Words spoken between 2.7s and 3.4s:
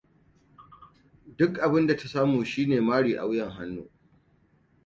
mari a